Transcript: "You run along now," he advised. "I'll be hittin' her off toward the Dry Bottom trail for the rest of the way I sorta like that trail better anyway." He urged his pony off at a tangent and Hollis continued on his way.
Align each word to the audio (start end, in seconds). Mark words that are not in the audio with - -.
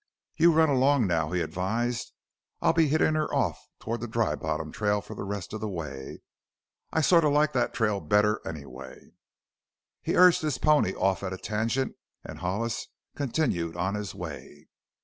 "You 0.35 0.51
run 0.51 0.69
along 0.69 1.05
now," 1.05 1.29
he 1.31 1.41
advised. 1.41 2.11
"I'll 2.59 2.73
be 2.73 2.87
hittin' 2.87 3.13
her 3.13 3.31
off 3.31 3.63
toward 3.79 4.01
the 4.01 4.07
Dry 4.07 4.33
Bottom 4.33 4.71
trail 4.71 4.99
for 4.99 5.13
the 5.13 5.21
rest 5.23 5.53
of 5.53 5.61
the 5.61 5.69
way 5.69 6.23
I 6.91 7.01
sorta 7.01 7.29
like 7.29 7.53
that 7.53 7.71
trail 7.71 7.99
better 7.99 8.41
anyway." 8.43 9.11
He 10.01 10.15
urged 10.15 10.41
his 10.41 10.57
pony 10.57 10.95
off 10.95 11.21
at 11.21 11.33
a 11.33 11.37
tangent 11.37 11.97
and 12.23 12.39
Hollis 12.39 12.87
continued 13.15 13.75
on 13.77 13.93
his 13.93 14.15
way. 14.15 14.69